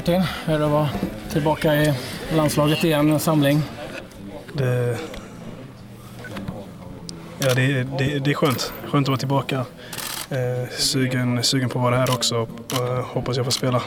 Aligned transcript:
Martin, 0.00 0.22
hur 0.44 0.54
är 0.54 0.58
det 0.58 0.64
att 0.64 0.70
vara 0.70 0.88
tillbaka 1.32 1.74
i 1.74 1.94
landslaget 2.36 2.84
igen, 2.84 3.12
en 3.12 3.20
samling? 3.20 3.62
Det, 4.52 4.98
ja, 7.38 7.54
det, 7.54 7.82
det, 7.98 8.18
det 8.18 8.30
är 8.30 8.34
skönt. 8.34 8.72
Skönt 8.86 9.04
att 9.04 9.08
vara 9.08 9.18
tillbaka. 9.18 9.56
Eh, 10.30 10.68
sugen, 10.70 11.42
sugen 11.42 11.68
på 11.68 11.78
att 11.78 11.82
vara 11.82 11.96
här 11.96 12.10
också 12.10 12.48
eh, 12.72 13.04
hoppas 13.04 13.36
jag 13.36 13.46
får 13.46 13.52
spela. 13.52 13.82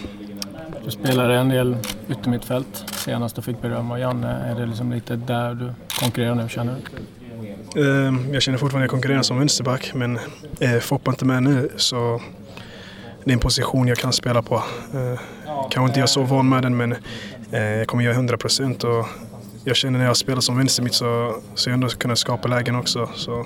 Du 0.86 0.92
spelade 0.92 1.36
en 1.36 1.50
del 1.50 1.78
yttermittfält 2.10 2.86
senast 2.92 3.38
och 3.38 3.46
fick 3.46 3.62
beröm 3.62 3.92
av 3.92 4.00
Janne. 4.00 4.28
Är 4.28 4.56
det 4.56 4.66
liksom 4.66 4.92
lite 4.92 5.16
där 5.16 5.54
du 5.54 5.74
konkurrerar 6.00 6.36
nu, 6.36 6.50
känner 6.50 6.76
du? 6.76 7.82
Eh, 7.82 8.14
jag 8.34 8.42
känner 8.42 8.58
fortfarande 8.58 8.86
att 8.86 8.88
jag 8.88 8.90
konkurrerar 8.90 9.22
som 9.22 9.40
vänsterback 9.40 9.92
men 9.94 10.20
är 10.60 10.80
Foppa 10.80 11.12
inte 11.12 11.26
med 11.26 11.44
nu 11.44 11.70
så 11.78 12.22
det 13.24 13.32
är 13.32 13.34
en 13.34 13.40
position 13.40 13.88
jag 13.88 13.98
kan 13.98 14.14
spela 14.14 14.42
på. 14.42 14.64
Kanske 15.74 15.88
inte 15.90 16.00
jag 16.00 16.04
är 16.04 16.08
så 16.08 16.24
van 16.24 16.50
med 16.50 16.64
den 16.64 16.78
men 16.78 16.96
eh, 17.52 17.62
jag 17.62 17.88
kommer 17.88 18.04
göra 18.04 18.14
100 18.14 18.38
procent 18.38 18.84
och 18.84 19.08
jag 19.64 19.76
känner 19.76 20.00
när 20.00 20.06
jag 20.06 20.18
spelar 20.18 20.42
som 20.42 20.58
vänstermitt 20.58 20.94
så, 20.94 21.36
så 21.56 21.70
jag 21.70 21.74
ändå 21.74 21.88
kunna 21.88 22.16
skapa 22.16 22.48
lägen 22.48 22.76
också. 22.76 23.10
Så 23.16 23.46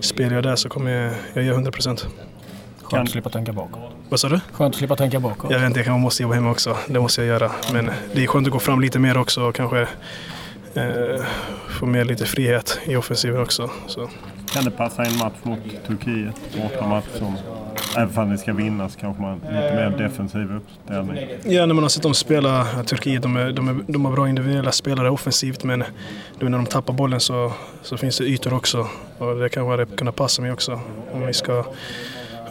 spelar 0.00 0.34
jag 0.34 0.42
där 0.42 0.56
så 0.56 0.68
kommer 0.68 0.90
jag, 0.90 1.14
jag 1.34 1.44
göra 1.44 1.54
100 1.54 1.70
procent. 1.70 2.06
Skönt 2.82 3.02
att 3.02 3.10
slippa 3.10 3.30
tänka 3.30 3.52
bakåt. 3.52 3.80
Vad 4.08 4.20
sa 4.20 4.28
du? 4.28 4.40
Skönt 4.52 4.74
att 4.74 4.78
slippa 4.78 4.96
tänka 4.96 5.20
bakåt. 5.20 5.50
Jag 5.50 5.58
vet 5.58 5.66
inte, 5.66 5.78
jag 5.78 5.86
kanske 5.86 6.02
måste 6.02 6.22
jobba 6.22 6.34
hemma 6.34 6.50
också. 6.50 6.76
Det 6.88 7.00
måste 7.00 7.20
jag 7.20 7.28
göra. 7.28 7.52
Men 7.72 7.90
det 8.14 8.22
är 8.22 8.26
skönt 8.26 8.46
att 8.46 8.52
gå 8.52 8.58
fram 8.58 8.80
lite 8.80 8.98
mer 8.98 9.18
också 9.18 9.42
och 9.42 9.54
kanske 9.54 9.80
eh, 10.74 11.24
få 11.80 11.86
mer 11.86 12.04
lite 12.04 12.26
frihet 12.26 12.80
i 12.84 12.96
offensiven 12.96 13.42
också. 13.42 13.70
Så. 13.86 14.10
Kan 14.52 14.64
det 14.64 14.70
passa 14.70 15.04
en 15.04 15.18
match 15.18 15.36
mot 15.42 15.58
Turkiet? 15.86 16.34
Bortamatch 16.62 17.18
som, 17.18 17.36
även 17.96 18.18
om 18.18 18.30
det 18.30 18.38
ska 18.38 18.52
vinnas, 18.52 18.96
kanske 18.96 19.22
man 19.22 19.34
lite 19.34 19.74
mer 19.74 19.94
defensiv 19.98 20.52
uppställning? 20.52 21.16
Ja, 21.44 21.66
när 21.66 21.74
man 21.74 21.84
har 21.84 21.88
sett 21.88 22.02
dem 22.02 22.14
spela, 22.14 22.66
Turkiet, 22.86 23.22
de, 23.22 23.36
är, 23.36 23.52
de, 23.52 23.68
är, 23.68 23.76
de 23.86 24.04
har 24.04 24.12
bra 24.12 24.28
individuella 24.28 24.72
spelare 24.72 25.10
offensivt 25.10 25.64
men 25.64 25.84
nu 26.40 26.48
när 26.48 26.58
de 26.58 26.66
tappar 26.66 26.92
bollen 26.92 27.20
så, 27.20 27.52
så 27.82 27.96
finns 27.96 28.18
det 28.18 28.24
ytor 28.24 28.54
också. 28.54 28.86
Och 29.18 29.36
det 29.36 29.48
kanske 29.48 29.70
hade 29.70 29.86
kunnat 29.86 30.16
passa 30.16 30.42
mig 30.42 30.52
också 30.52 30.80
om 31.12 31.26
vi 31.26 31.32
ska 31.32 31.64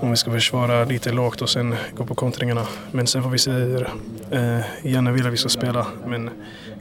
om 0.02 0.10
vi 0.10 0.16
ska 0.16 0.32
försvara 0.32 0.86
lite 0.86 1.12
lågt 1.12 1.42
och 1.42 1.50
sen 1.50 1.76
gå 1.96 2.06
på 2.06 2.16
kontringarna. 2.16 2.68
Men 2.92 3.08
sen 3.08 3.24
får 3.24 3.30
vi 3.30 3.38
se 3.38 3.52
hur 3.52 3.90
eh, 4.32 4.60
Janne 4.84 5.12
vill 5.12 5.28
att 5.28 5.34
vi 5.34 5.38
ska 5.38 5.50
spela. 5.50 5.88
Men 6.06 6.30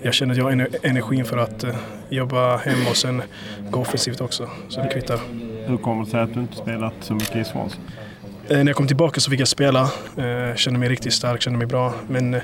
jag 0.02 0.14
känner 0.14 0.32
att 0.32 0.38
jag 0.38 0.44
har 0.44 0.68
energin 0.82 1.24
för 1.24 1.38
att 1.38 1.64
eh, 1.64 1.76
jobba 2.08 2.56
hem 2.56 2.86
och 2.90 2.96
sen 2.96 3.22
gå 3.70 3.80
offensivt 3.80 4.20
också. 4.20 4.48
Så 4.68 4.80
det 4.80 4.88
kvittar. 4.88 5.20
Hur 5.66 5.76
kommer 5.76 6.04
det 6.04 6.10
sig 6.10 6.20
att 6.20 6.34
du 6.34 6.40
inte 6.40 6.56
spelat 6.56 6.94
så 7.00 7.14
mycket 7.14 7.36
i 7.36 7.44
Swansea? 7.44 7.80
Eh, 8.50 8.56
när 8.56 8.66
jag 8.66 8.76
kom 8.76 8.86
tillbaka 8.86 9.20
så 9.20 9.30
fick 9.30 9.40
jag 9.40 9.48
spela. 9.48 9.90
Eh, 10.16 10.56
kände 10.56 10.80
mig 10.80 10.88
riktigt 10.88 11.12
stark, 11.12 11.42
kände 11.42 11.58
mig 11.58 11.66
bra. 11.66 11.94
Men 12.08 12.34
eh, 12.34 12.42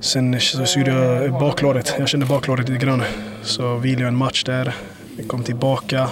sen 0.00 0.40
så 0.40 0.78
gjorde 0.78 0.90
jag 0.90 1.32
baklåret. 1.32 1.94
Jag 1.98 2.08
kände 2.08 2.26
baklåret 2.26 2.68
lite 2.68 2.86
grann. 2.86 3.02
Så 3.42 3.76
vilade 3.76 4.02
jag 4.02 4.08
en 4.08 4.16
match 4.16 4.44
där. 4.44 4.74
Jag 5.16 5.28
kom 5.28 5.42
tillbaka. 5.42 6.08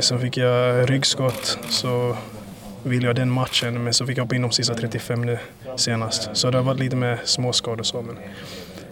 Sen 0.00 0.20
fick 0.20 0.36
jag 0.36 0.90
ryggskott. 0.90 1.58
Så 1.68 2.16
vilade 2.82 3.06
jag 3.06 3.16
den 3.16 3.30
matchen, 3.30 3.84
men 3.84 3.94
så 3.94 4.06
fick 4.06 4.18
jag 4.18 4.24
hoppa 4.24 4.34
in 4.34 4.42
de 4.42 4.50
sista 4.50 4.74
35 4.74 5.22
nu 5.22 5.38
senast. 5.76 6.28
Så 6.32 6.50
det 6.50 6.58
har 6.58 6.64
varit 6.64 6.80
lite 6.80 6.96
med 6.96 7.18
småskador 7.24 7.80
och 7.80 7.86
så, 7.86 8.02
men 8.02 8.16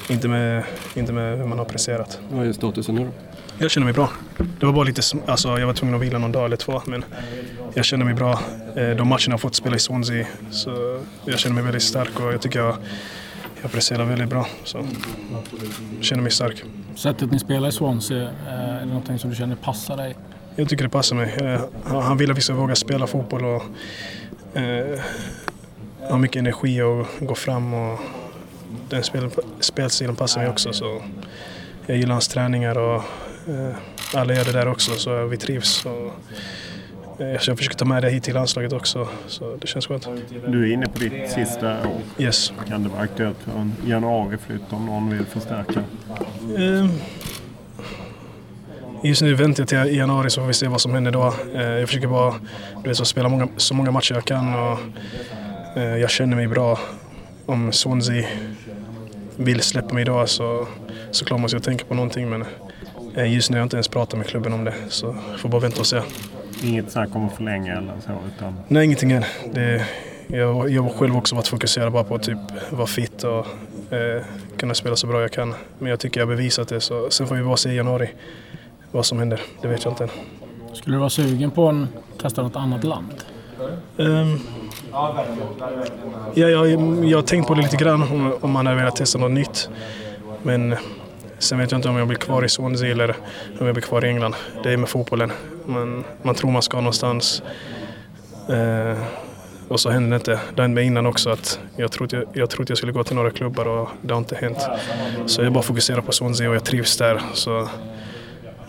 inte 0.09 0.29
med, 0.29 0.65
inte 0.95 1.13
med 1.13 1.39
hur 1.39 1.47
man 1.47 1.59
har 1.59 1.65
presterat. 1.65 2.21
Vad 2.31 2.47
är 2.47 2.53
statusen 2.53 2.95
nu 2.95 3.05
då? 3.05 3.11
Jag 3.59 3.71
känner 3.71 3.85
mig 3.85 3.95
bra. 3.95 4.11
Det 4.61 4.67
var 4.67 4.73
bara 4.73 4.85
lite, 4.85 5.03
alltså 5.27 5.59
jag 5.59 5.67
var 5.67 5.75
tvungen 5.75 5.95
att 5.95 6.03
vila 6.03 6.19
någon 6.19 6.33
dag 6.33 6.45
eller 6.45 6.57
två, 6.57 6.83
men 6.87 7.05
jag 7.75 7.85
känner 7.85 8.05
mig 8.05 8.15
bra. 8.15 8.33
Eh, 8.77 8.91
de 8.91 9.09
matcherna 9.09 9.31
jag 9.31 9.41
fått 9.41 9.55
spela 9.55 9.77
i 9.77 9.79
Swansea, 9.79 10.27
så 10.51 11.01
jag 11.25 11.39
känner 11.39 11.55
mig 11.55 11.65
väldigt 11.65 11.83
stark 11.83 12.21
och 12.21 12.33
jag 12.33 12.43
tycker 12.43 12.59
jag, 12.59 12.77
jag 13.63 13.73
presterar 13.73 14.05
väldigt 14.05 14.29
bra. 14.29 14.47
Så 14.65 14.79
jag 14.79 16.05
känner 16.05 16.23
mig 16.23 16.33
stark. 16.33 16.65
Sättet 16.97 17.31
ni 17.31 17.39
spelar 17.39 17.69
i 17.69 17.73
Swansea, 17.73 18.23
eh, 18.23 18.53
är 18.53 18.81
det 18.81 18.87
någonting 18.87 19.19
som 19.19 19.31
du 19.31 19.37
känner 19.37 19.57
passar 19.57 19.97
dig? 19.97 20.17
Jag 20.57 20.69
tycker 20.69 20.85
det 20.85 20.91
passar 20.91 21.17
mig. 21.17 21.35
Eh, 21.41 21.61
han 22.03 22.17
vill 22.17 22.31
att 22.31 22.37
vi 22.37 22.41
ska 22.41 22.55
våga 22.55 22.75
spela 22.75 23.07
fotboll 23.07 23.45
och 23.45 23.63
eh, 24.61 25.01
ha 26.09 26.19
mycket 26.19 26.37
energi 26.37 26.83
och 26.83 27.07
gå 27.21 27.35
fram. 27.35 27.75
Och 27.75 28.01
den 28.97 29.05
spel, 29.05 29.31
spelstilen 29.61 30.17
passar 30.17 30.41
mig 30.41 30.51
också. 30.51 30.73
Så 30.73 31.03
jag 31.87 31.97
gillar 31.97 32.13
hans 32.13 32.29
träningar 32.29 32.79
och 32.79 33.03
eh, 33.49 33.75
alla 34.15 34.35
gör 34.35 34.45
det 34.45 34.53
där 34.53 34.69
också 34.69 34.93
så 34.95 35.27
vi 35.27 35.37
trivs. 35.37 35.87
Och, 35.87 37.21
eh, 37.21 37.33
jag 37.47 37.59
försöker 37.59 37.77
ta 37.77 37.85
med 37.85 38.03
det 38.03 38.11
hit 38.11 38.25
till 38.25 38.35
landslaget 38.35 38.73
också, 38.73 39.09
så 39.27 39.57
det 39.57 39.67
känns 39.67 39.87
skönt. 39.87 40.09
Du 40.47 40.69
är 40.69 40.73
inne 40.73 40.87
på 40.87 40.99
ditt 40.99 41.31
sista 41.31 41.89
år. 41.89 42.01
Yes. 42.19 42.53
Kan 42.69 42.83
det 42.83 42.89
vara 42.89 43.03
aktuellt 43.03 43.39
för 43.45 43.53
en 43.61 43.73
januariflytt 43.87 44.63
om 44.71 44.87
någon 44.87 45.11
vill 45.11 45.27
förstärka? 45.27 45.85
Um, 46.57 46.91
Just 49.05 49.23
nu 49.23 49.35
väntar 49.35 49.63
jag 49.63 49.69
till 49.69 49.97
januari 49.97 50.31
så 50.31 50.41
får 50.41 50.49
vi 50.49 50.55
se 50.55 50.69
vad 50.69 50.81
som 50.81 50.95
händer 50.95 51.11
då. 51.11 51.35
Eh, 51.55 51.63
jag 51.63 51.89
försöker 51.89 52.09
bara 52.09 52.35
du 52.83 52.89
vet, 52.89 52.97
så 52.97 53.05
spela 53.05 53.29
många, 53.29 53.49
så 53.57 53.75
många 53.75 53.91
matcher 53.91 54.15
jag 54.15 54.25
kan 54.25 54.55
och 54.55 54.79
eh, 55.77 55.97
jag 55.97 56.11
känner 56.11 56.37
mig 56.37 56.47
bra. 56.47 56.79
Om 57.47 57.73
Swansea 57.73 58.29
vill 59.37 59.61
släppa 59.61 59.95
mig 59.95 60.05
då 60.05 60.27
så 60.27 60.67
såklart 61.11 61.41
måste 61.41 61.57
jag 61.57 61.63
tänka 61.63 61.85
på 61.85 61.95
någonting 61.95 62.31
men 62.31 62.45
eh, 63.17 63.35
just 63.35 63.51
nu 63.51 63.57
har 63.57 63.59
jag 63.59 63.67
inte 63.67 63.77
ens 63.77 63.89
pratat 63.89 64.19
med 64.19 64.27
klubben 64.27 64.53
om 64.53 64.65
det 64.65 64.75
så 64.89 65.17
jag 65.31 65.41
får 65.41 65.49
bara 65.49 65.61
vänta 65.61 65.81
och 65.81 65.87
se. 65.87 66.01
Inget 66.65 66.93
snack 66.93 67.09
om 67.13 67.27
att 67.27 67.37
förlänga 67.37 67.77
eller 67.77 67.95
så? 68.07 68.13
Utan... 68.37 68.55
Nej, 68.69 68.85
ingenting 68.85 69.13
än. 69.13 69.25
Det, 69.53 69.87
jag, 70.27 70.71
jag 70.71 70.83
har 70.83 70.91
själv 70.91 71.17
också 71.17 71.35
varit 71.35 71.49
fokuserad 71.49 71.93
bara 71.93 72.05
på 72.05 72.15
att 72.15 72.23
typ 72.23 72.39
vara 72.71 72.87
fit 72.87 73.25
och 73.25 73.47
eh, 73.93 74.23
kunna 74.57 74.75
spela 74.75 74.97
så 74.97 75.07
bra 75.07 75.21
jag 75.21 75.33
kan. 75.33 75.55
Men 75.79 75.91
jag 75.91 76.01
tycker 76.01 76.21
jag 76.21 76.27
har 76.27 76.37
bevisat 76.37 76.69
det 76.69 76.81
så 76.81 77.11
sen 77.11 77.27
får 77.27 77.35
vi 77.35 77.43
bara 77.43 77.57
se 77.57 77.71
i 77.71 77.77
januari 77.77 78.11
vad 78.91 79.07
som 79.07 79.19
händer. 79.19 79.41
Det 79.63 79.69
vet 79.69 79.85
jag 79.85 79.93
inte 79.93 80.05
än. 80.05 80.11
Skulle 80.73 80.97
du 80.97 81.01
vara 81.01 81.11
sugen 81.11 81.51
på 81.51 81.69
att 81.69 82.23
testa 82.23 82.43
något 82.43 82.57
annat 82.57 82.85
land? 82.85 83.15
Um, 83.97 84.41
ja, 86.35 86.49
jag, 86.49 87.05
jag 87.05 87.19
har 87.19 87.23
tänkt 87.23 87.49
på 87.49 87.55
det 87.55 87.63
lite 87.63 87.77
grann 87.77 88.03
om, 88.03 88.35
om 88.41 88.51
man 88.51 88.67
hade 88.67 88.79
velat 88.79 88.97
testa 88.97 89.19
något 89.19 89.31
nytt. 89.31 89.71
Men 90.43 90.77
sen 91.39 91.59
vet 91.59 91.71
jag 91.71 91.79
inte 91.79 91.89
om 91.89 91.97
jag 91.97 92.09
blir 92.09 92.19
kvar 92.19 92.45
i 92.45 92.49
Swansea 92.49 92.91
eller 92.91 93.17
om 93.61 93.67
jag 93.67 93.75
blir 93.75 93.83
kvar 93.83 94.05
i 94.05 94.09
England. 94.09 94.35
Det 94.63 94.73
är 94.73 94.77
med 94.77 94.89
fotbollen. 94.89 95.33
Man, 95.67 96.05
man 96.23 96.35
tror 96.35 96.51
man 96.51 96.63
ska 96.63 96.77
någonstans. 96.77 97.43
Eh, 98.49 99.03
och 99.69 99.81
så 99.81 99.91
händer 99.91 100.11
det 100.11 100.17
inte. 100.17 100.41
Det 100.55 100.63
hände 100.63 100.75
mig 100.75 100.85
innan 100.87 101.07
också 101.07 101.31
att 101.31 101.61
jag 101.77 101.93
trodde 101.93 102.17
jag, 102.17 102.27
jag 102.33 102.51
trodde 102.51 102.71
jag 102.71 102.79
skulle 102.79 102.93
gå 102.93 103.05
till 103.05 103.17
några 103.17 103.31
klubbar 103.31 103.69
och 103.69 103.89
det 104.03 104.15
har 104.15 104.19
inte 104.19 104.37
hänt. 104.37 104.59
Så 105.27 105.43
jag 105.43 105.53
bara 105.53 105.63
fokuserar 105.63 106.01
på 106.01 106.13
Swansea 106.13 106.49
och 106.49 106.55
jag 106.55 106.65
trivs 106.65 106.97
där. 106.97 107.23
Så 107.35 107.69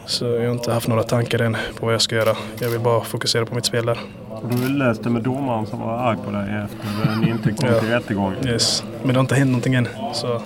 så 0.05 0.25
jag 0.25 0.45
har 0.45 0.51
inte 0.51 0.71
haft 0.71 0.87
några 0.87 1.03
tankar 1.03 1.41
än 1.41 1.57
på 1.79 1.85
vad 1.85 1.93
jag 1.93 2.01
ska 2.01 2.15
göra. 2.15 2.37
Jag 2.59 2.69
vill 2.69 2.79
bara 2.79 3.03
fokusera 3.03 3.45
på 3.45 3.55
mitt 3.55 3.65
spel 3.65 3.85
där. 3.85 3.99
Du 4.41 4.69
läste 4.69 5.09
med 5.09 5.21
domaren 5.21 5.65
som 5.65 5.79
var 5.79 5.97
arg 5.97 6.17
på 6.25 6.31
dig 6.31 6.63
efter 6.63 7.11
att 7.11 7.21
ni 7.21 7.29
inte 7.29 7.51
kom 7.51 7.69
ja. 7.69 7.79
till 7.79 7.89
rättegång. 7.89 8.35
Yes. 8.45 8.83
Men 8.99 9.07
det 9.07 9.13
har 9.13 9.21
inte 9.21 9.35
hänt 9.35 9.51
någonting 9.51 9.73
än. 9.73 9.87
Så 10.13 10.41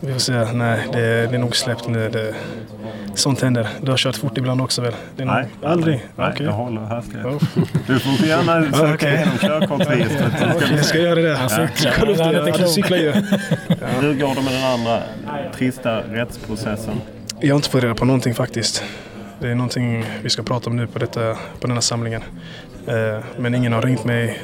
vi 0.00 0.12
får 0.12 0.20
se. 0.20 0.52
Nej, 0.52 0.88
det, 0.92 0.98
det 1.00 1.34
är 1.34 1.38
nog 1.38 1.56
släppt 1.56 1.88
nu. 1.88 2.10
Det, 2.10 2.34
sånt 3.14 3.40
händer. 3.40 3.68
Du 3.80 3.90
har 3.90 3.98
kört 3.98 4.16
fort 4.16 4.38
ibland 4.38 4.60
också 4.60 4.82
väl? 4.82 4.92
Det 5.16 5.24
Nej, 5.24 5.46
aldrig. 5.62 6.04
Nej, 6.16 6.32
okay. 6.32 6.46
jag 6.46 6.52
håller 6.52 6.80
hastighet. 6.80 7.26
Oh. 7.26 7.42
Du 7.86 7.98
får 7.98 8.26
gärna 8.26 8.72
söka 8.72 8.94
okay. 8.94 9.14
igenom 9.14 9.38
körkortsregistret. 9.38 10.32
okay, 10.56 10.76
jag 10.76 10.84
ska 10.84 10.98
göra 10.98 11.20
det. 11.20 11.36
Han 11.36 11.50
cyklar. 11.50 12.32
Ja, 12.32 12.56
du 12.58 12.68
cyklar 12.68 12.98
ju. 12.98 13.12
Hur 14.00 14.14
går 14.14 14.34
det 14.34 14.42
med 14.42 14.52
den 14.52 14.64
andra 14.64 15.02
trista 15.54 16.00
rättsprocessen? 16.00 16.94
Jag 17.40 17.54
har 17.54 17.56
inte 17.56 17.70
fått 17.70 17.82
reda 17.82 17.94
på 17.94 18.04
någonting 18.04 18.34
faktiskt. 18.34 18.84
Det 19.44 19.50
är 19.50 19.54
någonting 19.54 20.04
vi 20.22 20.30
ska 20.30 20.42
prata 20.42 20.70
om 20.70 20.76
nu 20.76 20.86
på, 20.86 20.98
detta, 20.98 21.34
på 21.34 21.66
den 21.66 21.72
här 21.72 21.80
samlingen. 21.80 22.22
Eh, 22.86 23.24
men 23.38 23.54
ingen 23.54 23.72
har 23.72 23.82
ringt 23.82 24.04
mig 24.04 24.42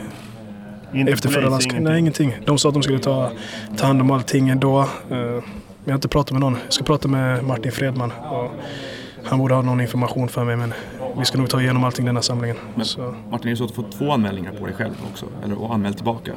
inte 0.94 1.12
efter 1.12 1.28
förra 1.28 1.46
ingenting. 1.46 1.82
Nej, 1.82 1.98
ingenting. 1.98 2.36
De 2.44 2.58
sa 2.58 2.68
att 2.68 2.74
de 2.74 2.82
skulle 2.82 2.98
ta, 2.98 3.30
ta 3.76 3.86
hand 3.86 4.00
om 4.00 4.10
allting 4.10 4.48
ändå. 4.48 4.80
Eh, 4.80 4.86
men 5.08 5.42
jag 5.84 5.92
har 5.92 5.94
inte 5.94 6.08
pratat 6.08 6.32
med 6.32 6.40
någon. 6.40 6.56
Jag 6.64 6.72
ska 6.72 6.84
prata 6.84 7.08
med 7.08 7.44
Martin 7.44 7.72
Fredman. 7.72 8.12
Han 9.24 9.38
borde 9.38 9.54
ha 9.54 9.62
någon 9.62 9.80
information 9.80 10.28
för 10.28 10.44
mig 10.44 10.56
men 10.56 10.74
vi 11.18 11.24
ska 11.24 11.38
nog 11.38 11.50
ta 11.50 11.60
igenom 11.60 11.84
allting 11.84 12.06
den 12.06 12.16
här 12.16 12.22
samlingen. 12.22 12.56
Men. 12.74 12.86
Martin, 13.30 13.46
är 13.46 13.50
det 13.50 13.56
så 13.56 13.64
att 13.64 13.70
du 13.70 13.74
fått 13.74 13.92
två 13.92 14.12
anmälningar 14.12 14.52
på 14.52 14.66
dig 14.66 14.74
själv 14.74 14.94
också? 15.12 15.26
Eller 15.44 15.62
och 15.62 15.74
anmält 15.74 15.96
tillbaka? 15.96 16.32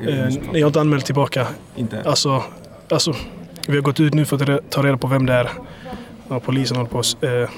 Eh, 0.00 0.28
jag 0.52 0.60
har 0.60 0.66
inte 0.66 0.80
anmält 0.80 1.06
tillbaka. 1.06 1.46
Inte? 1.76 2.02
Alltså, 2.02 2.42
alltså, 2.88 3.14
vi 3.68 3.74
har 3.74 3.82
gått 3.82 4.00
ut 4.00 4.14
nu 4.14 4.24
för 4.24 4.50
att 4.50 4.70
ta 4.70 4.82
reda 4.82 4.96
på 4.96 5.06
vem 5.06 5.26
det 5.26 5.32
är. 5.32 5.50
Och 6.28 6.42
polisen 6.42 6.76
håller 6.76 6.90
på 6.90 6.98
att 6.98 7.24
eh, 7.24 7.48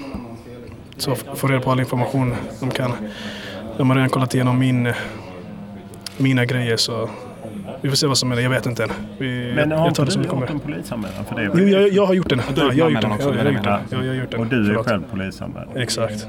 så 0.96 1.14
får 1.14 1.48
reda 1.48 1.60
på 1.60 1.70
all 1.70 1.80
information 1.80 2.34
de 2.60 2.70
kan. 2.70 2.92
De 3.76 3.90
har 3.90 3.96
redan 3.96 4.10
kollat 4.10 4.34
igenom 4.34 4.58
min, 4.58 4.92
mina 6.18 6.44
grejer 6.44 6.76
så 6.76 7.08
vi 7.80 7.88
får 7.88 7.96
se 7.96 8.06
vad 8.06 8.18
som 8.18 8.30
händer. 8.30 8.42
Jag 8.42 8.50
vet 8.50 8.66
inte 8.66 8.84
än. 8.84 8.90
Vi, 9.18 9.52
Men 9.54 9.72
har 9.72 9.88
inte 9.88 10.04
du 10.04 10.22
gjort 10.22 10.50
en 10.50 10.60
polisanmälan 10.60 11.24
för 11.24 11.34
det? 11.34 11.50
Jo, 11.54 11.68
jag, 11.68 11.88
jag 11.88 12.06
har 12.06 12.14
gjort 12.14 12.28
den. 12.28 12.40
Ja, 12.56 12.72
jag 12.72 12.84
har 12.84 12.90
gjort 12.90 13.00
den. 13.02 13.12
Också, 13.12 13.34
jag, 13.34 13.46
jag, 13.46 13.52
gjort 13.52 13.64
den. 13.64 13.80
Jag, 13.90 14.04
jag 14.04 14.08
har 14.08 14.14
gjort 14.14 14.30
den. 14.30 14.40
Och 14.40 14.46
du 14.46 14.60
är 14.60 14.66
Förlåt. 14.66 14.86
själv 14.86 15.02
polisanmäld? 15.10 15.70
Exakt. 15.76 16.26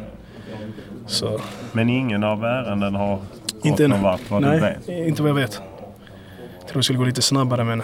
Så. 1.07 1.39
Men 1.71 1.89
ingen 1.89 2.23
av 2.23 2.44
ärenden 2.44 2.95
har 2.95 3.19
inte 3.63 3.83
gått 3.83 3.89
någon 3.89 4.01
vart 4.01 4.29
vad 4.29 4.41
Nej, 4.41 4.77
du 4.88 4.94
vet? 4.94 5.07
inte 5.07 5.21
vad 5.21 5.29
jag 5.29 5.35
vet. 5.35 5.51
trodde 5.51 6.79
det 6.79 6.83
skulle 6.83 7.00
gå 7.00 7.06
lite 7.06 7.21
snabbare 7.21 7.63
men 7.63 7.83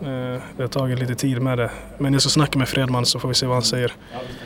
det 0.00 0.62
har 0.62 0.68
tagit 0.68 0.98
lite 0.98 1.14
tid 1.14 1.42
med 1.42 1.58
det. 1.58 1.70
Men 1.98 2.12
jag 2.12 2.22
ska 2.22 2.30
snacka 2.30 2.58
med 2.58 2.68
Fredman 2.68 3.06
så 3.06 3.18
får 3.18 3.28
vi 3.28 3.34
se 3.34 3.46
vad 3.46 3.56
han 3.56 3.62
säger. 3.62 3.92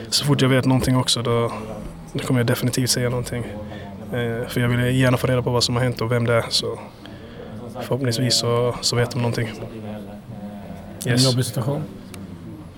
Så 0.09 0.25
fort 0.25 0.41
jag 0.41 0.49
vet 0.49 0.65
någonting 0.65 0.97
också 0.97 1.21
då, 1.21 1.51
kommer 2.25 2.39
jag 2.39 2.47
definitivt 2.47 2.89
säga 2.89 3.09
någonting. 3.09 3.43
Eh, 4.13 4.47
för 4.47 4.59
jag 4.61 4.67
vill 4.67 4.95
gärna 4.95 5.17
få 5.17 5.27
reda 5.27 5.41
på 5.41 5.49
vad 5.49 5.63
som 5.63 5.75
har 5.75 5.83
hänt 5.83 6.01
och 6.01 6.11
vem 6.11 6.25
det 6.25 6.33
är. 6.33 6.45
Så 6.49 6.79
förhoppningsvis 7.81 8.35
så, 8.35 8.75
så 8.81 8.95
vet 8.95 9.11
de 9.11 9.17
någonting. 9.17 9.51
En 11.05 11.17
jobbig 11.17 11.45
situation? 11.45 11.83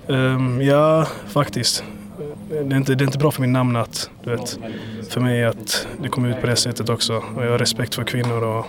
Um, 0.06 0.62
ja, 0.62 1.06
faktiskt. 1.26 1.84
Det 2.48 2.56
är, 2.58 2.76
inte, 2.76 2.94
det 2.94 3.04
är 3.04 3.06
inte 3.06 3.18
bra 3.18 3.30
för 3.30 3.40
min 3.40 3.52
namn 3.52 3.76
att, 3.76 4.10
du 4.24 4.30
vet, 4.30 4.58
för 5.10 5.20
mig 5.20 5.44
att 5.44 5.86
det 6.02 6.08
kommer 6.08 6.28
ut 6.28 6.40
på 6.40 6.46
det 6.46 6.56
sättet 6.56 6.88
också. 6.88 7.22
Och 7.36 7.44
jag 7.44 7.50
har 7.50 7.58
respekt 7.58 7.94
för 7.94 8.04
kvinnor 8.04 8.42
och 8.44 8.66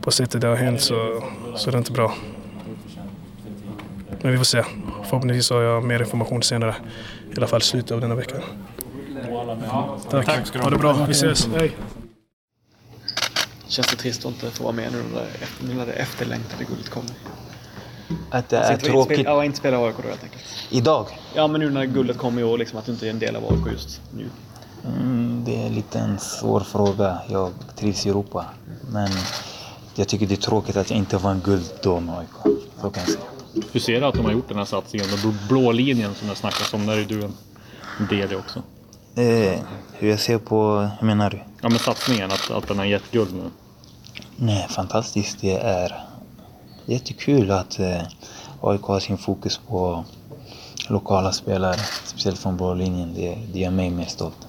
på 0.00 0.10
sättet 0.10 0.40
det 0.40 0.46
har 0.46 0.56
hänt 0.56 0.80
så, 0.80 1.22
så 1.56 1.70
är 1.70 1.72
det 1.72 1.78
inte 1.78 1.92
bra. 1.92 2.14
Men 4.26 4.32
vi 4.32 4.38
får 4.38 4.44
se. 4.44 4.62
Förhoppningsvis 5.04 5.50
har 5.50 5.60
jag 5.62 5.84
mer 5.84 6.00
information 6.00 6.42
senare. 6.42 6.74
I 7.32 7.36
alla 7.36 7.46
fall 7.46 7.62
slutet 7.62 7.90
av 7.90 8.00
denna 8.00 8.14
vecka. 8.14 8.36
Tack. 10.10 10.26
Tack 10.26 10.46
ska 10.46 10.58
du 10.58 10.64
ha. 10.64 10.70
Det 10.70 10.78
bra. 10.78 10.92
Vi 10.92 11.12
ses. 11.12 11.46
Hej. 11.46 11.76
Känns 13.66 13.86
det 13.88 13.96
trist 13.96 14.24
att 14.26 14.32
inte 14.32 14.50
få 14.50 14.64
vara 14.64 14.72
med 14.72 14.92
nu 14.92 15.02
när 15.74 15.86
det- 15.86 15.92
efterlängtade 15.92 16.64
guldet 16.64 16.88
kommer? 16.90 17.10
Att 18.30 18.48
det 18.48 18.56
är 18.56 18.60
Alltså, 18.60 18.72
inte- 18.72 18.86
tråkigt 18.86 19.20
Ja, 19.24 19.44
inte 19.44 19.58
spela 19.58 19.78
AIK 19.78 19.94
då 20.02 20.08
helt 20.08 20.22
enkelt. 20.24 20.42
idag. 20.70 21.06
Ja, 21.34 21.46
men 21.46 21.60
nu 21.60 21.70
när 21.70 21.84
guldet 21.84 22.18
kommer 22.18 22.40
i 22.40 22.44
år, 22.44 22.58
liksom 22.58 22.78
att 22.78 22.86
du 22.86 22.92
inte 22.92 23.06
är 23.06 23.10
en 23.10 23.18
del 23.18 23.36
av 23.36 23.44
AIK 23.44 23.72
just 23.72 24.00
nu. 24.16 24.26
Mm, 24.86 25.42
det 25.44 25.66
är 25.66 25.70
lite 25.70 25.98
en 25.98 26.18
svår 26.18 26.60
fråga. 26.60 27.18
Jag 27.28 27.50
trivs 27.76 28.06
i 28.06 28.08
Europa. 28.08 28.44
Men 28.92 29.10
jag 29.94 30.08
tycker 30.08 30.26
det 30.26 30.34
är 30.34 30.36
tråkigt 30.36 30.76
att 30.76 30.90
jag 30.90 30.98
inte 30.98 31.16
vann 31.16 31.40
guld 31.44 31.70
då 31.82 32.00
med 32.00 32.18
AIK. 32.18 32.56
Så 32.80 32.90
kan 32.90 33.02
jag 33.02 33.12
säga. 33.12 33.24
Hur 33.72 33.80
ser 33.80 34.00
du 34.00 34.06
att 34.06 34.14
de 34.14 34.24
har 34.24 34.32
gjort 34.32 34.48
den 34.48 34.58
här 34.58 34.64
satsningen? 34.64 35.08
Den 35.22 35.38
blå- 35.48 35.72
linjen 35.72 36.14
som 36.14 36.28
det 36.28 36.34
snackas 36.34 36.74
om, 36.74 36.86
där 36.86 36.96
är 36.98 37.04
du 37.04 37.22
en 37.24 37.32
del 38.10 38.32
i 38.32 38.36
också. 38.36 38.62
Eh, 39.20 39.60
hur 39.92 40.08
jag 40.10 40.20
ser 40.20 40.38
på, 40.38 40.90
hur 41.00 41.06
menar 41.06 41.30
du? 41.30 41.36
Ja 41.62 41.68
men 41.68 41.78
satsningen, 41.78 42.30
att, 42.30 42.50
att 42.50 42.68
den 42.68 42.78
har 42.78 42.84
gett 42.84 43.10
guld 43.10 43.34
nu. 43.34 43.50
Nej, 44.36 44.66
fantastiskt. 44.70 45.40
Det 45.40 45.52
är 45.56 46.04
jättekul 46.86 47.50
att 47.50 47.78
eh, 47.78 48.02
AIK 48.60 48.82
har 48.82 49.00
sin 49.00 49.18
fokus 49.18 49.60
på 49.68 50.04
lokala 50.88 51.32
spelare. 51.32 51.76
Speciellt 52.04 52.38
från 52.38 52.56
blå 52.56 52.74
linjen. 52.74 53.14
Det, 53.14 53.38
det 53.52 53.58
gör 53.58 53.70
mig 53.70 53.90
mer 53.90 54.04
stolt. 54.06 54.46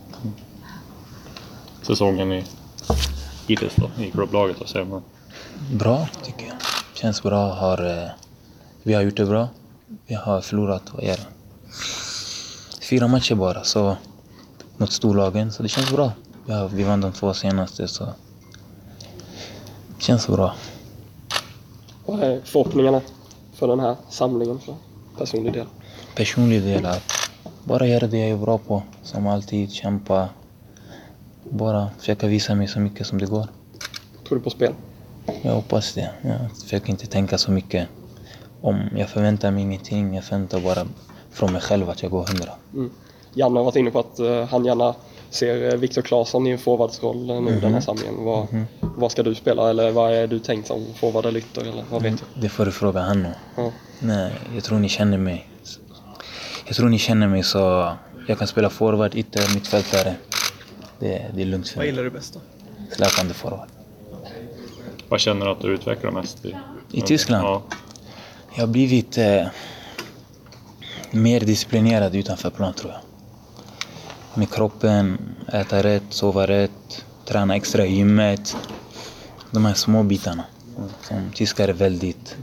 Säsongen 1.81 2.31
i, 2.31 2.43
hittills 3.47 3.73
då, 3.75 3.89
i 4.03 4.11
klubblaget. 4.11 4.59
Vad 4.59 4.69
säger 4.69 4.85
man? 4.85 5.01
Bra, 5.73 6.07
tycker 6.23 6.45
jag. 6.47 6.55
Känns 6.93 7.23
bra. 7.23 7.53
Har, 7.53 7.85
eh, 8.03 8.09
vi 8.87 8.93
har 8.93 9.01
gjort 9.01 9.17
det 9.17 9.25
bra. 9.25 9.49
Vi 10.05 10.15
har 10.15 10.41
förlorat, 10.41 10.83
vad 10.93 11.03
är 11.03 11.17
det? 11.17 11.27
Fyra 12.81 13.07
matcher 13.07 13.35
bara, 13.35 13.63
så 13.63 13.97
mot 14.77 14.91
storlagen. 14.91 15.51
Så 15.51 15.63
det 15.63 15.69
känns 15.69 15.91
bra. 15.91 16.11
Har, 16.47 16.69
vi 16.69 16.83
vann 16.83 17.01
de 17.01 17.11
två 17.11 17.33
senaste, 17.33 17.87
så 17.87 18.05
det 19.97 20.03
känns 20.03 20.27
bra. 20.27 20.55
Vad 22.05 22.23
är 22.23 22.41
förhoppningarna 22.45 23.01
för 23.53 23.67
den 23.67 23.79
här 23.79 23.95
samlingen 24.09 24.59
för 24.59 24.75
personlig 25.17 25.53
del? 25.53 25.65
Personlig 26.15 26.61
del 26.61 26.85
att 26.85 27.29
bara 27.63 27.87
göra 27.87 28.07
det 28.07 28.17
jag 28.17 28.29
är 28.29 28.37
bra 28.37 28.57
på. 28.57 28.83
Som 29.03 29.27
alltid, 29.27 29.71
kämpa. 29.71 30.29
Bara 31.49 31.89
försöka 31.99 32.27
visa 32.27 32.55
mig 32.55 32.67
så 32.67 32.79
mycket 32.79 33.07
som 33.07 33.17
det 33.17 33.25
går. 33.25 33.47
Tror 34.27 34.37
du 34.37 34.43
på 34.43 34.49
spel? 34.49 34.73
Jag 35.41 35.53
hoppas 35.53 35.93
det. 35.93 36.09
Jag 36.21 36.57
försöker 36.63 36.89
inte 36.89 37.07
tänka 37.07 37.37
så 37.37 37.51
mycket 37.51 37.87
om. 38.67 38.89
Jag 38.95 39.09
förväntar 39.09 39.51
mig 39.51 39.63
ingenting. 39.63 40.15
Jag 40.15 40.23
förväntar 40.23 40.59
bara 40.59 40.87
från 41.31 41.51
mig 41.53 41.61
själv 41.61 41.89
att 41.89 42.01
jag 42.03 42.11
går 42.11 42.25
hundra. 42.25 42.51
Janne 43.33 43.59
har 43.59 43.63
varit 43.63 43.75
inne 43.75 43.91
på 43.91 43.99
att 43.99 44.19
eh, 44.19 44.45
han 44.45 44.65
gärna 44.65 44.95
ser 45.29 45.73
eh, 45.73 45.79
Viktor 45.79 46.01
Claesson 46.01 46.47
i 46.47 46.49
en 46.49 46.57
forwardsroll 46.57 47.29
eh, 47.29 47.41
nu 47.41 47.59
den 47.59 47.73
här 47.73 47.81
samlingen. 47.81 48.23
Vad, 48.25 48.47
vad 48.79 49.11
ska 49.11 49.23
du 49.23 49.35
spela 49.35 49.69
eller 49.69 49.91
vad 49.91 50.13
är 50.13 50.27
du 50.27 50.39
tänkt 50.39 50.67
som 50.67 50.85
forward 50.99 51.25
eller 51.25 51.39
ytter 51.39 51.61
eller 51.61 51.83
vad 51.91 52.01
vet 52.03 52.23
du? 52.33 52.41
Det 52.41 52.49
får 52.49 52.65
du 52.65 52.71
fråga 52.71 52.99
han 53.01 53.25
om. 53.25 53.31
Ja. 53.55 53.71
Nej, 53.99 54.31
jag 54.55 54.63
tror 54.63 54.79
ni 54.79 54.89
känner 54.89 55.17
mig. 55.17 55.49
Jag 56.65 56.75
tror 56.75 56.89
ni 56.89 56.99
känner 56.99 57.27
mig 57.27 57.43
så 57.43 57.91
jag 58.27 58.37
kan 58.39 58.47
spela 58.47 58.69
forward, 58.69 59.15
ytter, 59.15 59.53
mittfältare. 59.55 60.15
Det, 60.99 61.25
det 61.35 61.41
är 61.41 61.45
lugnt 61.45 61.67
för 61.69 61.75
Vad 61.75 61.81
mig. 61.81 61.87
gillar 61.87 62.03
du 62.03 62.09
bäst 62.09 62.33
då? 62.33 62.39
Släpande 62.95 63.33
forward. 63.33 63.67
Vad 65.09 65.19
känner 65.19 65.45
du 65.45 65.51
att 65.51 65.61
du 65.61 65.73
utvecklar 65.73 66.11
mest 66.11 66.45
i? 66.45 66.55
I 66.91 67.01
Tyskland? 67.01 67.45
Ja. 67.45 67.61
Jag 68.57 68.63
har 68.63 68.67
blivit 68.67 69.17
eh, 69.17 69.47
mer 71.11 71.39
disciplinerad 71.39 72.15
utanför 72.15 72.49
plan 72.49 72.73
tror 72.73 72.91
jag. 72.91 73.01
Med 74.39 74.51
kroppen, 74.51 75.17
äta 75.53 75.83
rätt, 75.83 76.03
sova 76.09 76.47
rätt, 76.47 77.05
träna 77.25 77.55
extra 77.55 77.85
i 77.85 77.95
gymmet. 77.95 78.57
De 79.51 79.65
här 79.65 79.73
små 79.73 80.03
bitarna 80.03 80.43
som 81.01 81.31
tyskar 81.35 81.67
är 81.67 81.73
väldigt, 81.73 82.35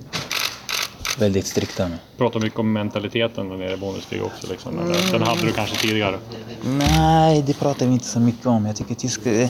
väldigt 1.19 1.47
strikta 1.47 1.89
med. 1.89 1.99
Pratar 2.17 2.41
mycket 2.41 2.59
om 2.59 2.73
mentaliteten 2.73 3.49
där 3.49 3.57
nere 3.57 3.75
i 3.75 3.77
Bundesliga 3.77 4.25
också. 4.25 4.47
Liksom. 4.51 4.79
Eller, 4.79 5.13
Den 5.13 5.23
hade 5.23 5.43
du 5.43 5.53
kanske 5.53 5.77
tidigare. 5.77 6.19
Nej, 6.65 7.43
det 7.47 7.55
pratar 7.55 7.87
vi 7.87 7.93
inte 7.93 8.09
så 8.09 8.21
mycket 8.21 8.47
om. 8.47 8.67
Jag 8.67 8.77
tycker 8.77 8.95
tysk, 8.95 9.27
eh, 9.27 9.49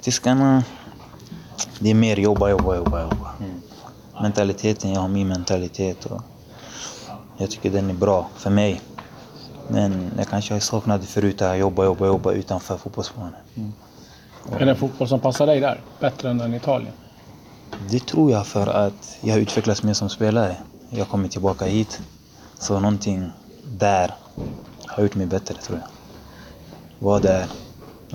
tyskarna, 0.00 0.64
det 1.78 1.90
är 1.90 1.94
mer 1.94 2.16
jobba, 2.16 2.50
jobba, 2.50 2.76
jobba, 2.76 3.02
jobba. 3.02 3.34
Mentaliteten, 4.22 4.92
jag 4.92 5.00
har 5.00 5.08
min 5.08 5.28
mentalitet 5.28 6.06
och 6.06 6.22
jag 7.36 7.50
tycker 7.50 7.70
den 7.70 7.90
är 7.90 7.94
bra 7.94 8.28
för 8.36 8.50
mig. 8.50 8.80
Men 9.68 10.10
jag 10.16 10.28
kanske 10.28 10.54
det 10.98 11.06
förut, 11.06 11.42
att 11.42 11.58
jobba, 11.58 11.84
jobba, 11.84 12.06
jobba 12.06 12.32
utanför 12.32 12.76
fotbollsplanen. 12.76 13.34
Är 14.58 14.66
det 14.66 14.74
fotboll 14.74 15.08
som 15.08 15.20
passar 15.20 15.46
dig 15.46 15.60
där? 15.60 15.80
Bättre 16.00 16.30
än 16.30 16.38
den 16.38 16.54
i 16.54 16.56
Italien? 16.56 16.92
Det 17.90 18.06
tror 18.06 18.30
jag 18.30 18.46
för 18.46 18.66
att 18.66 19.18
jag 19.20 19.34
har 19.34 19.40
utvecklats 19.40 19.82
mer 19.82 19.94
som 19.94 20.08
spelare. 20.08 20.56
Jag 20.90 21.08
kommit 21.08 21.32
tillbaka 21.32 21.64
hit. 21.64 22.00
Så 22.58 22.80
någonting 22.80 23.30
där 23.64 24.14
har 24.86 25.02
gjort 25.02 25.14
mig 25.14 25.26
bättre 25.26 25.54
tror 25.54 25.78
jag. 25.78 25.88
Vad 26.98 27.22
det 27.22 27.32
är, 27.32 27.46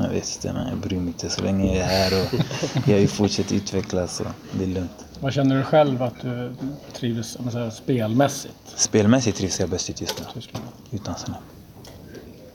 jag 0.03 0.10
vet 0.12 0.36
inte, 0.36 0.53
men 0.53 0.68
jag 0.68 0.77
bryr 0.77 0.98
mig 0.98 1.08
inte. 1.08 1.29
Så 1.29 1.41
länge 1.41 1.65
jag 1.65 1.75
är 1.75 1.88
här 1.88 2.12
och 2.22 2.89
jag 2.89 3.10
fortsätter 3.10 3.56
utvecklas 3.56 4.15
så 4.15 4.24
det 4.51 4.63
är 4.63 4.68
lugnt. 4.68 5.06
Vad 5.20 5.34
känner 5.34 5.58
du 5.58 5.63
själv 5.63 6.03
att 6.03 6.22
du 6.22 6.53
trivs 6.94 7.36
om 7.36 7.46
man 7.46 7.51
säger, 7.51 7.70
spelmässigt? 7.70 8.53
Spelmässigt 8.75 9.38
trivs 9.38 9.60
jag 9.60 9.70
bäst 9.70 9.89
i 9.89 9.94
Tyskland. 9.94 10.34
Tyskland? 10.34 10.65
Utan 10.91 11.15
sådana. 11.15 11.38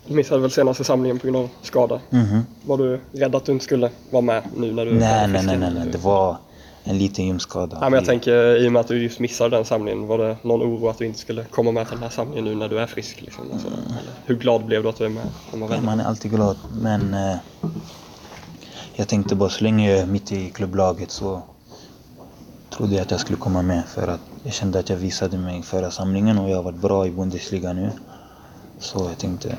Du 0.06 0.14
missade 0.14 0.40
väl 0.40 0.50
senaste 0.50 0.84
samlingen 0.84 1.18
på 1.18 1.26
grund 1.26 1.36
av 1.36 1.48
skada? 1.62 2.00
Mhm. 2.10 2.46
Var 2.66 2.78
du 2.78 3.00
rädd 3.12 3.34
att 3.34 3.44
du 3.44 3.52
inte 3.52 3.64
skulle 3.64 3.90
vara 4.10 4.22
med 4.22 4.42
nu 4.56 4.72
när 4.72 4.84
du 4.86 4.94
Nej, 4.94 5.28
nej, 5.28 5.42
nej, 5.46 5.58
nej, 5.58 5.72
nej. 5.74 5.88
Det 5.92 5.98
var 5.98 6.36
en 6.84 6.98
liten 6.98 7.26
ljumskada. 7.26 7.80
Nej, 7.80 7.90
men 7.90 7.98
jag 7.98 8.04
tänker 8.04 8.56
i 8.56 8.68
och 8.68 8.72
med 8.72 8.80
att 8.80 8.88
du 8.88 9.02
just 9.02 9.18
missade 9.18 9.56
den 9.56 9.64
samlingen, 9.64 10.06
var 10.06 10.18
det 10.18 10.36
någon 10.42 10.62
oro 10.62 10.88
att 10.88 10.98
du 10.98 11.06
inte 11.06 11.18
skulle 11.18 11.44
komma 11.44 11.72
med 11.72 11.86
till 11.86 11.96
den 11.96 12.02
här 12.02 12.10
samlingen 12.10 12.44
nu 12.44 12.54
när 12.54 12.68
du 12.68 12.78
är 12.78 12.86
frisk? 12.86 13.20
Liksom? 13.20 13.52
Alltså, 13.52 13.68
eller 13.68 14.12
hur 14.24 14.34
glad 14.34 14.64
blev 14.64 14.82
du 14.82 14.88
att 14.88 14.96
du 14.96 15.04
är 15.04 15.08
med? 15.08 15.26
Ja? 15.52 15.80
Man 15.80 16.00
är 16.00 16.04
alltid 16.04 16.30
glad, 16.30 16.56
men 16.80 17.14
eh, 17.14 17.36
jag 18.94 19.08
tänkte 19.08 19.34
bara 19.34 19.48
så 19.48 19.64
länge 19.64 19.90
jag 19.90 19.98
är 19.98 20.06
mitt 20.06 20.32
i 20.32 20.50
klubblaget 20.50 21.10
så 21.10 21.42
trodde 22.70 22.94
jag 22.94 23.02
att 23.02 23.10
jag 23.10 23.20
skulle 23.20 23.38
komma 23.38 23.62
med 23.62 23.82
för 23.86 24.08
att 24.08 24.20
jag 24.42 24.52
kände 24.52 24.78
att 24.78 24.88
jag 24.88 24.96
visade 24.96 25.38
mig 25.38 25.62
förra 25.62 25.90
samlingen 25.90 26.38
och 26.38 26.50
jag 26.50 26.56
har 26.56 26.62
varit 26.62 26.80
bra 26.80 27.06
i 27.06 27.10
Bundesliga 27.10 27.72
nu. 27.72 27.90
Så 28.78 28.98
jag 28.98 29.18
tänkte, 29.18 29.56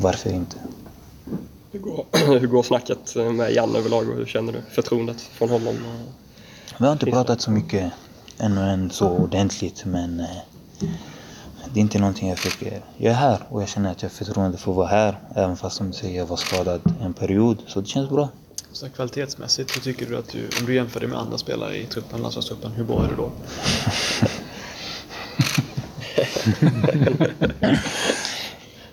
varför 0.00 0.30
inte? 0.30 0.56
Hur, 1.72 1.80
går, 1.80 2.04
hur 2.38 2.46
går 2.46 2.62
snacket 2.62 3.16
med 3.16 3.52
Janne 3.52 3.78
överlag 3.78 4.08
och 4.08 4.16
hur 4.16 4.26
känner 4.26 4.52
du 4.52 4.58
förtroendet 4.70 5.20
från 5.20 5.48
honom? 5.48 5.76
Vi 6.78 6.86
har 6.86 6.92
inte 6.92 7.06
pratat 7.06 7.40
så 7.40 7.50
mycket 7.50 7.92
ännu 8.38 8.60
än 8.60 8.90
så 8.90 9.08
ordentligt 9.08 9.84
men 9.84 10.20
eh, 10.20 10.26
det 11.72 11.80
är 11.80 11.82
inte 11.82 11.98
någonting 11.98 12.28
jag 12.28 12.38
försöker. 12.38 12.80
Jag 12.96 13.12
är 13.12 13.16
här 13.16 13.42
och 13.48 13.62
jag 13.62 13.68
känner 13.68 13.90
att 13.90 14.02
jag 14.02 14.08
har 14.08 14.14
förtroende 14.14 14.58
för 14.58 14.70
att 14.70 14.76
vara 14.76 14.86
här 14.86 15.18
även 15.34 15.56
fast 15.56 15.76
som 15.76 15.86
du 15.86 15.92
säger 15.92 16.18
jag 16.18 16.26
var 16.26 16.36
skadad 16.36 16.80
en 17.02 17.12
period 17.12 17.58
så 17.66 17.80
det 17.80 17.86
känns 17.86 18.10
bra. 18.10 18.28
Så 18.72 18.88
kvalitetsmässigt, 18.88 19.76
hur 19.76 19.80
tycker 19.80 20.06
du 20.06 20.18
att 20.18 20.28
du, 20.28 20.48
om 20.60 20.66
du 20.66 20.74
jämför 20.74 21.00
dig 21.00 21.08
med 21.08 21.18
andra 21.18 21.38
spelare 21.38 21.76
i 21.76 21.84
truppen, 21.84 22.22
landslagstruppen, 22.22 22.72
hur 22.72 22.84
bra 22.84 23.04
är 23.04 23.08
du 23.08 23.16
då? 23.16 23.30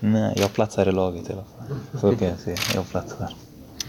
Nej, 0.00 0.34
jag 0.36 0.52
platsar 0.52 0.88
i 0.88 0.92
laget 0.92 1.30
i 1.30 1.32
alla 1.32 1.44
fall. 1.44 2.00
Så 2.00 2.16
kan 2.16 2.28
jag 2.28 2.38
säga, 2.38 2.56
jag 2.74 2.88
platsar. 2.90 3.34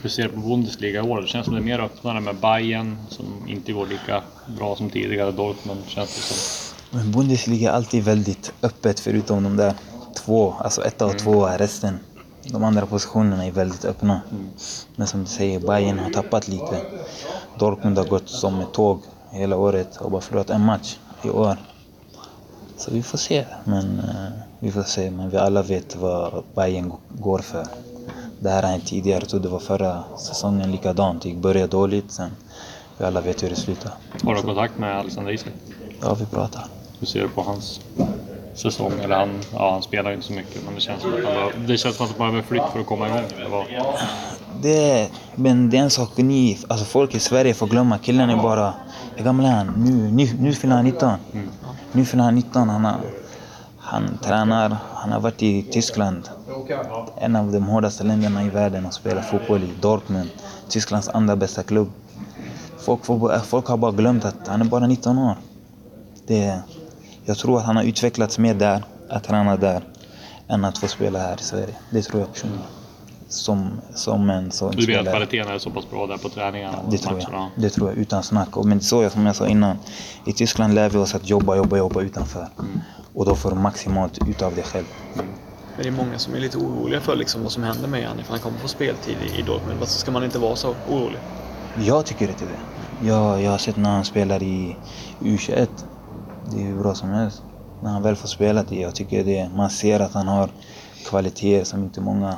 Du 0.04 0.30
på 0.30 0.40
Bundesliga 0.40 1.00
i 1.00 1.10
år? 1.10 1.22
Det 1.22 1.28
känns 1.28 1.46
som 1.46 1.54
det 1.54 1.60
är 1.60 1.64
mer 1.64 1.80
öppnare 1.80 2.20
med 2.20 2.36
Bayern 2.36 2.98
som 3.10 3.26
inte 3.48 3.74
går 3.74 3.88
lika 3.88 4.24
bra 4.58 4.76
som 4.76 4.90
tidigare. 4.90 5.32
Dortmund 5.32 5.80
känns 5.88 6.16
det 6.16 6.22
som. 6.22 6.98
Men 6.98 7.12
Bundesliga 7.12 7.72
är 7.72 7.76
alltid 7.76 8.04
väldigt 8.04 8.54
öppet 8.62 9.00
förutom 9.00 9.44
de 9.44 9.58
där 9.58 9.74
två, 10.16 10.54
alltså 10.60 10.82
etta 10.82 11.06
och 11.06 11.20
tvåa, 11.20 11.58
resten. 11.58 12.00
De 12.44 12.64
andra 12.64 12.86
positionerna 12.86 13.46
är 13.46 13.52
väldigt 13.52 13.86
öppna. 13.86 14.22
Men 14.96 15.08
som 15.08 15.20
du 15.20 15.26
säger, 15.26 15.60
Bayern 15.60 16.00
har 16.00 16.10
tappat 16.10 16.48
lite. 16.48 16.82
Dortmund 17.60 17.98
har 17.98 18.06
gått 18.06 18.30
som 18.30 18.60
ett 18.60 18.74
tåg 18.74 19.02
hela 19.32 19.58
året 19.58 19.98
och 19.98 20.12
bara 20.12 20.22
förlorat 20.22 20.50
en 20.50 20.66
match 20.66 20.98
i 21.24 21.30
år. 21.30 21.58
Så 22.78 22.92
vi 22.92 23.04
får 23.04 23.18
se. 23.18 23.46
Men 23.64 24.00
eh, 24.00 24.32
vi 24.60 24.72
får 24.72 24.84
se. 24.84 25.12
Men 25.12 25.30
vi 25.30 25.38
alla 25.38 25.62
vet 25.62 25.96
vad 25.96 26.44
Bayern 26.56 26.94
går 27.10 27.40
för. 27.40 27.68
Det 28.44 28.50
här 28.50 28.64
har 28.64 28.70
hänt 28.70 28.86
tidigare. 28.86 29.20
Jag 29.20 29.30
tror 29.30 29.40
det 29.40 29.48
var 29.50 29.60
förra 29.60 30.04
säsongen 30.18 30.72
likadant. 30.72 31.22
Det 31.24 31.34
började 31.34 31.68
dåligt, 31.68 32.12
sen 32.12 32.30
vi 32.98 33.06
alla 33.06 33.22
vet 33.22 33.44
hur 33.44 33.50
det 33.50 33.56
slutar. 33.56 33.92
Har 34.24 34.36
du 34.36 34.42
kontakt 34.42 34.78
med 34.78 34.98
Alexander 35.00 35.32
Isak? 35.32 35.54
Ja, 36.02 36.14
vi 36.14 36.26
pratar. 36.26 36.66
Hur 37.00 37.08
ser 37.08 37.20
du 37.22 37.30
på 37.30 37.42
hans 37.42 37.80
säsong? 38.56 38.92
Eller 39.04 39.16
han, 39.16 39.30
ja, 39.54 39.72
han 39.72 39.82
spelar 39.84 40.10
ju 40.10 40.16
inte 40.16 40.28
så 40.28 40.34
mycket 40.34 40.62
men 40.66 40.76
det 40.76 40.82
känns 40.82 41.02
som 41.02 41.10
att 41.10 41.16
han, 41.24 41.34
behöver- 41.34 41.54
det 41.68 41.78
känns 41.78 41.96
som 41.96 42.06
att 42.06 42.10
han 42.12 42.20
behöver 42.20 42.42
flytt 42.42 42.64
för 42.74 42.80
att 42.80 42.86
komma 42.86 43.08
igång. 43.08 43.24
Vad? 43.52 43.66
Det, 44.62 45.10
men 45.36 45.70
det 45.70 45.78
är 45.78 45.82
en 45.82 45.90
sak 45.90 46.18
ni, 46.18 46.60
alltså 46.68 46.86
folk 46.86 47.16
i 47.16 47.20
Sverige 47.20 47.54
får 47.54 47.68
glömma. 47.68 47.98
Killen 47.98 48.30
är 48.30 48.38
bara, 48.38 48.74
hur 49.16 49.24
gammal 49.26 49.46
är 49.46 49.50
han? 49.50 49.68
Nu, 49.78 50.12
nu, 50.12 50.30
nu 50.40 50.54
fyller 50.54 50.76
han 50.76 50.86
19. 50.86 51.12
Nu 51.92 52.06
fyller 52.06 52.24
han 52.24 52.36
19. 52.36 52.70
Han, 52.70 52.86
har, 52.86 52.96
han 53.78 54.18
tränar, 54.22 54.78
han 54.94 55.12
har 55.12 55.20
varit 55.20 55.44
i 55.44 55.64
Tyskland. 55.64 56.30
En 57.18 57.36
av 57.36 57.52
de 57.52 57.64
hårdaste 57.64 58.04
länderna 58.04 58.44
i 58.44 58.50
världen 58.50 58.86
och 58.86 58.94
spelar 58.94 59.22
fotboll 59.22 59.64
i 59.64 59.70
Dortmund. 59.82 60.30
Tysklands 60.70 61.10
andra 61.10 61.36
bästa 61.36 61.64
klubb. 61.64 61.92
Folk, 62.78 63.06
får, 63.06 63.40
folk 63.40 63.68
har 63.68 63.78
bara 63.78 63.92
glömt 63.92 64.26
att 64.26 64.48
han 64.48 64.62
är 64.62 64.66
bara 64.66 64.88
19 64.88 65.18
år. 65.18 65.36
Det, 66.28 66.60
jag 67.26 67.38
tror 67.38 67.58
att 67.58 67.66
han 67.66 67.76
har 67.76 67.84
utvecklats 67.84 68.40
mer 68.40 68.54
där, 68.54 68.84
att 69.10 69.24
träna 69.24 69.58
där, 69.58 69.82
än 70.48 70.66
att 70.66 70.78
få 70.78 70.88
spela 70.88 71.20
här 71.20 71.36
i 71.40 71.44
Sverige. 71.44 71.76
Det 71.90 72.02
tror 72.02 72.22
jag 72.22 72.34
personligen. 72.34 72.64
Som, 73.28 73.82
som 73.96 74.30
en 74.30 74.52
sån 74.52 74.72
Du 74.72 74.88
menar 74.88 75.00
att 75.00 75.06
spelare. 75.06 75.16
kvaliteten 75.16 75.54
är 75.56 75.60
så 75.60 75.70
pass 75.70 75.90
bra 75.90 76.08
där 76.08 76.18
på 76.18 76.30
träningarna 76.30 76.78
och 76.78 76.92
Det 76.92 76.98
tror 76.98 77.20
jag. 77.20 77.50
Det 77.56 77.70
tror 77.70 77.90
jag 77.90 77.98
utan 77.98 78.24
snack. 78.24 78.50
Men 78.64 78.82
så 78.82 79.04
jag, 79.04 79.12
som 79.12 79.26
jag 79.26 79.36
sa 79.36 79.48
innan. 79.48 79.78
I 80.26 80.34
Tyskland 80.34 80.74
lär 80.74 80.90
vi 80.90 80.98
oss 80.98 81.16
att 81.16 81.30
jobba, 81.30 81.56
jobba, 81.56 81.78
jobba 81.78 82.02
utanför. 82.02 82.48
Och 83.14 83.26
då 83.26 83.36
får 83.36 83.50
du 83.50 83.56
maximalt 83.56 84.28
ut 84.28 84.42
av 84.42 84.56
det 84.56 84.62
själv. 84.64 84.86
Men 85.76 85.84
det 85.84 85.90
är 85.90 86.06
många 86.06 86.20
som 86.20 86.34
är 86.34 86.40
lite 86.40 86.58
oroliga 86.58 87.02
för 87.02 87.16
liksom 87.16 87.44
vad 87.44 87.52
som 87.52 87.64
händer 87.64 87.88
med 87.88 88.02
Janne, 88.02 88.22
ifall 88.22 88.32
han 88.32 88.40
kommer 88.40 88.58
få 88.58 88.68
speltid 88.68 89.18
i, 89.22 89.40
i 89.40 89.42
Dortmund. 89.42 89.80
Varför 89.80 89.94
ska 89.94 90.12
man 90.12 90.24
inte 90.24 90.40
vara 90.40 90.56
så 90.56 90.76
orolig? 90.90 91.20
Jag 91.80 92.06
tycker 92.06 92.28
inte 92.28 92.46
det. 92.46 93.08
Jag, 93.08 93.42
jag 93.42 93.52
har 93.52 93.58
sett 93.58 93.78
när 93.78 93.90
han 93.90 94.06
spelar 94.06 94.44
i 94.44 94.78
U21. 95.20 95.68
Det 96.52 96.62
är 96.62 96.66
hur 96.66 96.80
bra 96.80 96.96
som 96.96 97.10
helst. 97.10 97.44
När 97.84 97.90
han 97.90 98.02
väl 98.02 98.16
får 98.16 98.28
spela 98.28 98.64
det. 98.64 98.76
Jag 98.76 98.96
tycker 98.96 99.24
det. 99.24 99.50
Man 99.56 99.70
ser 99.70 100.00
att 100.00 100.14
han 100.14 100.28
har 100.28 100.50
kvaliteter 101.06 101.66
som 101.66 101.84
inte 101.84 102.02
många 102.02 102.38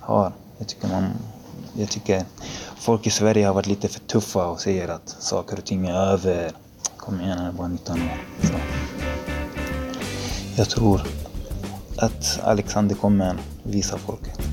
har. 0.00 0.32
Jag 0.58 0.68
tycker, 0.68 0.88
man, 0.88 1.10
jag 1.74 1.88
tycker 1.88 2.24
folk 2.76 3.06
i 3.06 3.10
Sverige 3.10 3.46
har 3.46 3.54
varit 3.54 3.66
lite 3.66 3.88
för 3.88 4.00
tuffa 4.00 4.46
och 4.46 4.60
säger 4.60 4.88
att 4.88 5.08
saker 5.08 5.58
och 5.58 5.64
ting 5.64 5.86
är 5.86 5.94
över. 5.94 6.52
Kom 6.96 7.20
igen, 7.20 7.38
han 7.38 7.46
är 7.46 7.52
bara 7.52 7.68
19 7.68 7.96
år. 7.96 8.24
Så. 8.42 8.52
Jag 10.56 10.68
tror 10.68 11.02
att 12.00 12.40
Alexander 12.42 12.94
kommer 12.94 13.36
visa 13.62 13.98
folket. 13.98 14.49